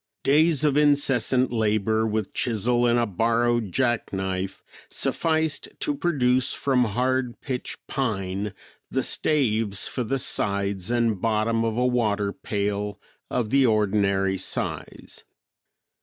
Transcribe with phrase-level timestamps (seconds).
[0.23, 7.39] Days of incessant labor with chisel and a borrowed jackknife sufficed to produce from hard
[7.39, 8.51] pitch pine
[8.89, 15.23] the staves for the sides and bottom of a water pail of the ordinary size.